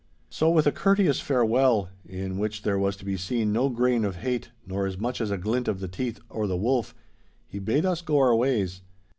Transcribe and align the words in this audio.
So, 0.31 0.49
with 0.49 0.65
a 0.65 0.71
courteous 0.71 1.19
farewell, 1.19 1.89
in 2.05 2.39
which 2.39 2.63
there 2.63 2.79
was 2.79 2.95
to 2.95 3.05
be 3.05 3.17
seen 3.17 3.53
no 3.53 3.69
grain 3.69 4.03
of 4.03 4.15
hate 4.15 4.49
nor 4.65 4.87
as 4.87 4.97
much 4.97 5.21
as 5.21 5.29
a 5.29 5.37
glint 5.37 5.67
of 5.67 5.79
the 5.79 5.87
teeth 5.87 6.19
or 6.27 6.47
the 6.47 6.57
wolf, 6.57 6.95
he 7.47 7.59
bade 7.59 7.85
us 7.85 8.01
go 8.01 8.17
our 8.17 8.33
ways. 8.35 8.81